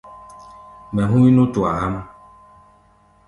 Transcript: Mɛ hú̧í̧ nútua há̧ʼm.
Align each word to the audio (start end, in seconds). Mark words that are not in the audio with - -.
Mɛ 0.93 1.01
hú̧í̧ 1.11 1.33
nútua 1.35 1.69
há̧ʼm. 1.81 1.95